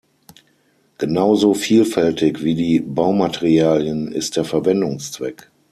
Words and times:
Genauso 0.97 1.53
vielfältig 1.53 2.41
wie 2.41 2.55
die 2.55 2.79
Baumaterialien 2.79 4.11
ist 4.11 4.35
der 4.35 4.45
Verwendungszweck. 4.45 5.51